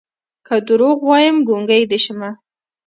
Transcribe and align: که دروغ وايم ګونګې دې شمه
که 0.47 0.55
دروغ 0.67 0.97
وايم 1.09 1.37
ګونګې 1.47 1.81
دې 1.89 1.99
شمه 2.03 2.29